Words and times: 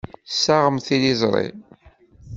Tessaɣemt 0.29 0.85
tiliẓri. 0.87 1.47